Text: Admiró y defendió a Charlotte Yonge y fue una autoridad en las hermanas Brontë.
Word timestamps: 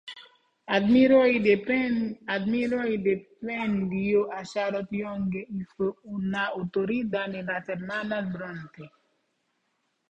Admiró 0.65 1.27
y 1.27 1.37
defendió 1.37 4.33
a 4.33 4.43
Charlotte 4.43 4.87
Yonge 4.89 5.45
y 5.47 5.63
fue 5.77 5.91
una 6.05 6.45
autoridad 6.47 7.35
en 7.35 7.45
las 7.45 7.69
hermanas 7.69 8.33
Brontë. 8.33 8.89